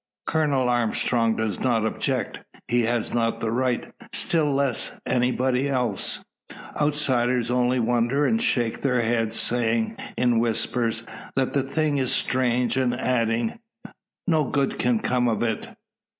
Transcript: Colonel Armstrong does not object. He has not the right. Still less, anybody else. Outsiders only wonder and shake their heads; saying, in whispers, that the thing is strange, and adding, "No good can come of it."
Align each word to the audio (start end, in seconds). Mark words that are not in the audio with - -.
Colonel 0.25 0.67
Armstrong 0.67 1.35
does 1.35 1.59
not 1.59 1.85
object. 1.85 2.39
He 2.67 2.85
has 2.85 3.13
not 3.13 3.39
the 3.39 3.51
right. 3.51 3.93
Still 4.13 4.51
less, 4.51 4.99
anybody 5.05 5.69
else. 5.69 6.25
Outsiders 6.81 7.51
only 7.51 7.79
wonder 7.79 8.25
and 8.25 8.41
shake 8.41 8.81
their 8.81 9.01
heads; 9.03 9.35
saying, 9.39 9.95
in 10.17 10.39
whispers, 10.39 11.03
that 11.35 11.53
the 11.53 11.61
thing 11.61 11.99
is 11.99 12.11
strange, 12.11 12.77
and 12.77 12.95
adding, 12.95 13.59
"No 14.25 14.45
good 14.45 14.79
can 14.79 14.97
come 15.01 15.27
of 15.27 15.43
it." 15.43 15.69